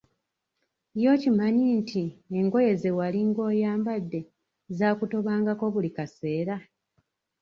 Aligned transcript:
Ye 0.99 1.07
okimanyi 1.15 1.65
nti, 1.79 2.03
engoye 2.39 2.71
zewalinga 2.81 3.41
oyambadde 3.51 4.19
zaakutobangako 4.77 5.65
buli 5.73 5.89
kaseera! 5.97 6.55